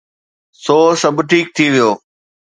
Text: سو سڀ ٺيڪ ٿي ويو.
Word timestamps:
سو 0.63 0.77
سڀ 1.01 1.17
ٺيڪ 1.29 1.45
ٿي 1.55 1.65
ويو. 1.73 1.89